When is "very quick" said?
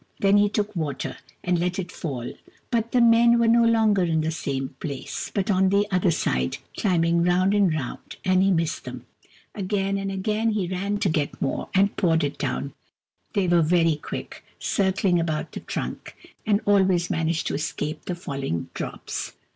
13.61-14.43